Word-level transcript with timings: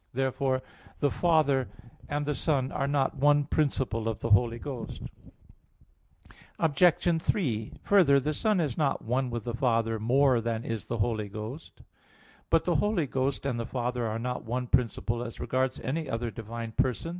Therefore 0.13 0.63
the 0.99 1.11
Father 1.11 1.69
and 2.09 2.25
the 2.25 2.33
Son 2.33 2.71
are 2.71 2.87
not 2.87 3.17
one 3.17 3.43
principle 3.43 4.07
of 4.09 4.17
the 4.17 4.31
Holy 4.31 4.57
Ghost. 4.57 5.03
Obj. 6.57 7.21
3: 7.21 7.73
Further, 7.83 8.19
the 8.19 8.33
Son 8.33 8.59
is 8.59 8.75
not 8.79 9.03
one 9.03 9.29
with 9.29 9.43
the 9.43 9.53
Father 9.53 9.99
more 9.99 10.41
than 10.41 10.65
is 10.65 10.85
the 10.85 10.97
Holy 10.97 11.29
Ghost. 11.29 11.83
But 12.49 12.65
the 12.65 12.77
Holy 12.77 13.05
Ghost 13.05 13.45
and 13.45 13.59
the 13.59 13.65
Father 13.67 14.07
are 14.07 14.17
not 14.17 14.43
one 14.43 14.65
principle 14.65 15.21
as 15.23 15.39
regards 15.39 15.79
any 15.81 16.09
other 16.09 16.31
divine 16.31 16.71
person. 16.71 17.09